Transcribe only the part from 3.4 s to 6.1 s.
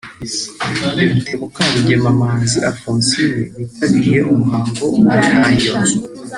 witabiriye umuhango wo gutaha iyo nzu